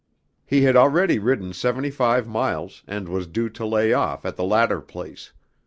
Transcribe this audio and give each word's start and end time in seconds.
He 0.47 0.63
had 0.63 0.75
already 0.75 1.19
ridden 1.19 1.53
seventy 1.53 1.91
five 1.91 2.27
miles 2.27 2.81
and 2.87 3.07
was 3.07 3.27
due 3.27 3.49
to 3.49 3.63
lay 3.67 3.93
off 3.93 4.25
at 4.25 4.35
the 4.35 4.43
latter 4.43 4.81
place. 4.81 5.31